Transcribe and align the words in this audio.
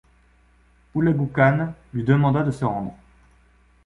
Houlagou 0.95 1.27
Khan 1.31 1.75
lui 1.93 2.01
demanda 2.03 2.41
de 2.41 2.49
se 2.51 2.65
rendre. 2.65 2.95